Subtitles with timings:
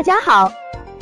[0.00, 0.50] 大家好，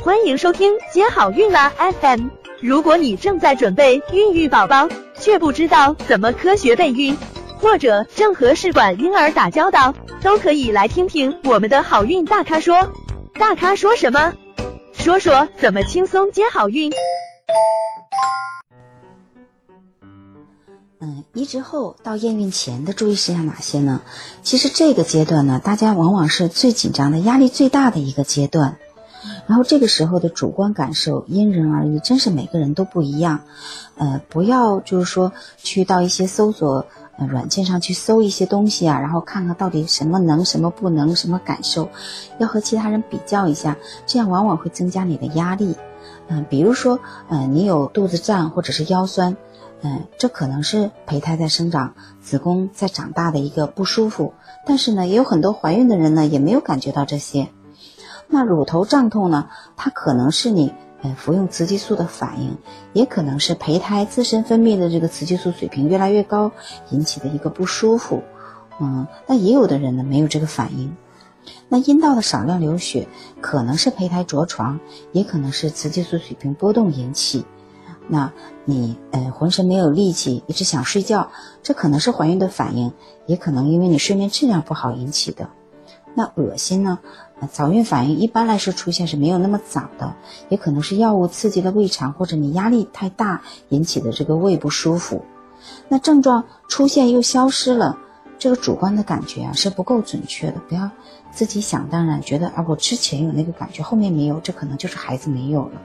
[0.03, 1.71] 欢迎收听接好运啦
[2.01, 2.27] FM。
[2.59, 7.17] 如果你正在准备孕育宝宝，却不知道怎么科学备孕，
[7.61, 12.91] 或者正和试管婴儿打交道，都可以来听听我们的好运大咖说。
[13.35, 14.33] 大咖说什么？
[14.91, 16.91] 说说怎么轻松接好运。
[21.01, 24.01] 嗯，移植后到验孕前的注意事项哪些呢？
[24.43, 28.77] 其实这个阶段呢，大家往往是最紧张的、压力最大的一个阶段。
[29.49, 33.39] 然后这个时候的主观感受因人而异，真是每个人都不一样。
[33.97, 36.85] 呃，不要就是说去到一些搜索
[37.17, 41.89] 呃软件上去搜一些东西啊，然后看看到底什么能、什么不能、什么感受，
[42.37, 43.75] 要和其他人比较一下，
[44.05, 45.75] 这样往往会增加你的压力。
[46.27, 49.35] 嗯，比如说，嗯，你有肚子胀或者是腰酸。
[49.81, 54.33] 嗯，这可能是胚胎在生长、子宫在长大的一个不舒服，
[54.67, 57.47] 但是呢，也有很多怀孕的人呢也没有感觉到这些。
[58.31, 62.57] 那乳头胀痛呢，它可能是你呃服用雌激素的反应，
[62.93, 66.51] 也可能是胚胎自身分泌的这个雌激素水平越来越高
[66.91, 68.21] 引起的一个不舒服。
[68.79, 70.95] 嗯，那也有的人呢没有这个反应。
[71.67, 73.07] 那阴道的少量流血，
[73.41, 74.79] 可能是胚胎着床，
[75.11, 77.45] 也可能是雌激素水平波动引起。
[78.07, 78.31] 那
[78.65, 81.31] 你呃浑身没有力气，一直想睡觉，
[81.63, 82.93] 这可能是怀孕的反应，
[83.25, 85.49] 也可能因为你睡眠质量不好引起的。
[86.15, 86.99] 那恶心呢？
[87.47, 90.15] 早孕反应一般来说出现是没有那么早的，
[90.49, 95.23] 也可能是药物刺激了胃肠，或者你压力太大引起的这个胃不舒服。
[95.87, 97.97] 那症状出现又消失了。
[98.37, 100.89] 这个主观的感觉啊是不够准确的，不要
[101.29, 105.81] 自己想当然觉得啊我之前有那个感觉，后面没有，这可能就是孩子没有了，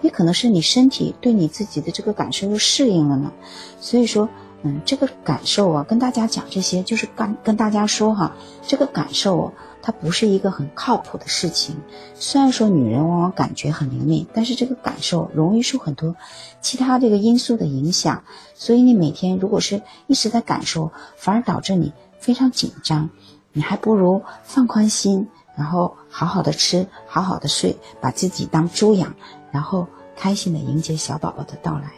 [0.00, 3.30] 也可能是你身体对你自己的这个感受又适应了呢。
[3.78, 4.26] 所以说，
[4.62, 8.32] 嗯，这个感受啊，跟大家讲这些，就是跟跟大家说哈，
[8.66, 11.76] 这个感受它不是一个很靠谱的事情。
[12.14, 16.16] 虽然说女人往往感觉很灵敏，但是这个感受容易受很多
[16.60, 21.92] 其他这个因素的影响，所以你每天如果是一直在感受，反而导致你。
[22.20, 23.10] 非常紧张，
[23.52, 29.14] 你还不如放宽心，然后好好的吃，好好的睡，把自己当猪养，
[29.52, 31.92] 然后开心的迎接小宝宝的到来。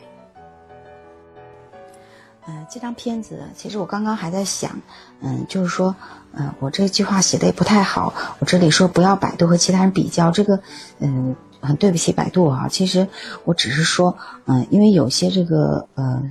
[2.51, 4.73] 呃，这张片子其实我刚刚还在想，
[5.21, 5.95] 嗯，就是说，
[6.33, 10.61] 嗯，我这句话写的也不太好，我这里说不要百度和其他人比较，这个，
[10.99, 12.67] 嗯，很对不起百度啊。
[12.69, 13.07] 其实
[13.45, 14.17] 我只是说，
[14.47, 16.23] 嗯，因为有些这个，呃。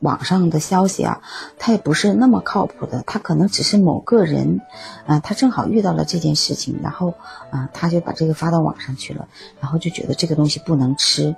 [0.00, 1.20] 网上的消息啊，
[1.58, 4.60] 它也不是那么靠谱的，它可能只是某个人，
[5.06, 7.14] 啊，他正好遇到了这件事情，然后
[7.50, 9.28] 啊，他就把这个发到网上去了，
[9.60, 11.36] 然后就觉得这个东西不能吃。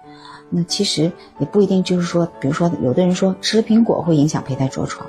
[0.54, 5.08] 那其实也不一定，就是说，比如说，有的人说吃了苹果会影响胚胎着床，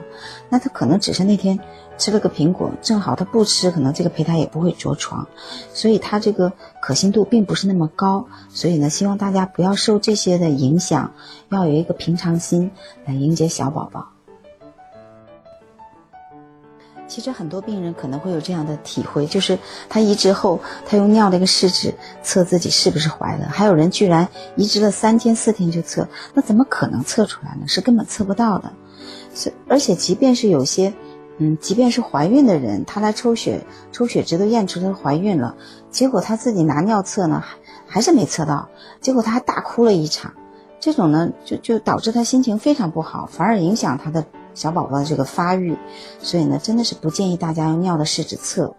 [0.50, 1.60] 那他可能只是那天
[1.98, 5.28] 吃了个苹果，正好他不吃，可能这个胚胎也不会着床，
[5.74, 8.28] 所以他这个可信度并不是那么高。
[8.50, 11.14] 所以呢，希望大家不要受这些的影响，
[11.50, 12.72] 要有一个平常心
[13.06, 14.08] 来迎接小宝宝。
[17.06, 21.94] 其实很多病人可能会有这样的体会，就是他移植后，他用尿的一个试纸
[22.24, 27.68] 测自己是不是怀了，还有人居然移植了三天四天就测，那怎么可能测出来呢？
[27.68, 28.74] 是根本测不到的。
[29.36, 30.92] 是而且即便是有些，
[31.38, 35.56] 嗯，即便是怀孕的人，她来抽血，抽血值都验出来怀孕了，
[35.90, 37.58] 结果她自己拿尿测呢，还
[37.88, 38.70] 还是没测到，
[39.02, 40.34] 结果她还大哭了一场，
[40.80, 44.26] 这种呢，就就导致她心情非常不好，反而影响她的。
[44.56, 45.76] 小宝宝的这个发育，
[46.20, 48.76] 所以呢，真的是不建议大家用尿的试纸测。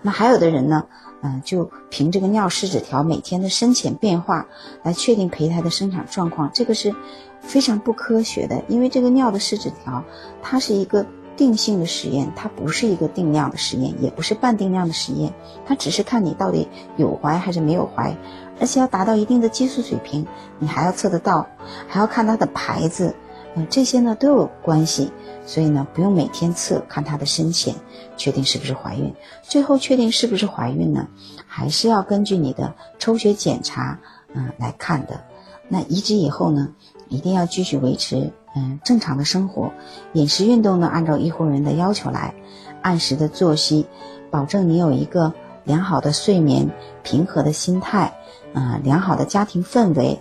[0.00, 0.84] 那还有的人呢，
[1.20, 4.46] 嗯，就凭这个尿试纸条每天的深浅变化
[4.84, 6.94] 来确定胚胎的生长状况，这个是
[7.40, 8.62] 非常不科学的。
[8.68, 10.04] 因为这个尿的试纸条，
[10.40, 11.04] 它是一个
[11.36, 15.32] 定性的实验，它不是一个定量的实验，也不是半定量的实验，
[15.66, 18.16] 它只是看你到底有怀还是没有怀，
[18.60, 20.26] 而且要达到一定的激素水平，
[20.58, 21.46] 你还要测得到，
[21.86, 23.14] 还要看它的牌子。
[23.58, 25.10] 嗯这些呢都有关系，
[25.46, 27.74] 所以呢不用每天测，看它的深浅，
[28.18, 29.14] 确定是不是怀孕。
[29.42, 31.08] 最后确定是不是怀孕呢，
[31.46, 33.98] 还是要根据你的抽血检查，
[34.34, 35.24] 嗯来看的。
[35.68, 36.68] 那移植以后呢，
[37.08, 39.70] 一定要继续维持嗯正常的生活，
[40.14, 42.34] 饮食运动呢按照医护人员的要求来，
[42.80, 43.86] 按时的作息，
[44.30, 45.32] 保证你有一个
[45.64, 46.68] 良好的睡眠、
[47.02, 48.12] 平和的心态，
[48.54, 50.18] 嗯良好的家庭氛围，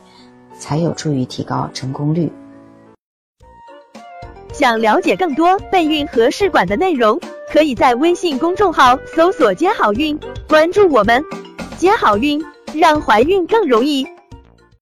[0.59, 2.31] 才有助于提高成功率。
[4.53, 7.19] 想了解更多备孕和试管的内容，
[7.51, 10.17] 可以在微信公众号搜索“接好运”，
[10.47, 11.23] 关注我们，
[11.77, 12.41] 接好运，
[12.73, 14.07] 让怀孕更容易。